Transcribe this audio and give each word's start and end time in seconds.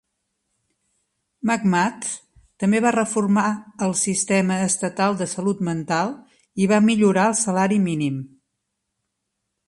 McMath 1.49 2.07
també 2.63 2.79
va 2.85 2.93
reformar 2.95 3.43
el 3.87 3.93
sistema 4.03 4.57
estatal 4.69 5.19
de 5.19 5.27
salut 5.33 5.61
mental 5.69 6.13
i 6.65 6.69
va 6.73 6.79
millorar 6.87 7.27
el 7.33 7.37
salari 7.43 7.79
mínim. 7.85 8.17